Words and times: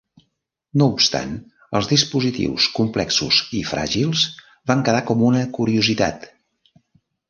No 0.81 0.87
obstant, 0.93 1.35
els 1.81 1.91
dispositius, 1.91 2.67
complexos 2.79 3.45
i 3.61 3.63
fràgils, 3.75 4.27
van 4.73 4.85
quedar 4.89 5.07
com 5.13 5.27
una 5.33 5.49
curiositat. 5.61 6.31